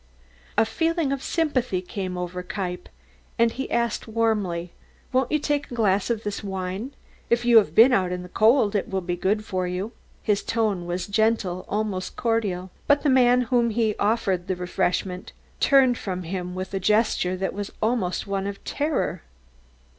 A 0.57 0.65
feeling 0.65 1.11
of 1.11 1.21
sympathy 1.21 1.79
came 1.79 2.17
over 2.17 2.41
Kniepp 2.41 2.87
and 3.37 3.51
he 3.51 3.69
asked 3.69 4.07
warmly: 4.07 4.71
"Won't 5.13 5.31
you 5.31 5.37
take 5.37 5.69
a 5.69 5.75
glass 5.75 6.09
of 6.09 6.23
this 6.23 6.43
wine? 6.43 6.95
If 7.29 7.45
you 7.45 7.57
have 7.57 7.75
been 7.75 7.93
out 7.93 8.11
in 8.11 8.23
the 8.23 8.27
cold 8.29 8.73
it 8.73 8.89
will 8.89 9.01
be 9.01 9.15
good 9.15 9.45
for 9.45 9.67
you." 9.67 9.91
His 10.23 10.41
tone 10.41 10.87
was 10.87 11.05
gentle, 11.05 11.67
almost 11.69 12.15
cordial, 12.15 12.71
but 12.87 13.03
the 13.03 13.11
man 13.11 13.41
to 13.41 13.45
whom 13.49 13.69
he 13.69 13.93
offered 13.99 14.47
the 14.47 14.55
refreshment 14.55 15.33
turned 15.59 15.99
from 15.99 16.23
him 16.23 16.55
with 16.55 16.73
a 16.73 16.79
gesture 16.79 17.37
that 17.37 17.53
was 17.53 17.71
almost 17.79 18.25
one 18.25 18.47
of 18.47 18.63
terror. 18.63 19.21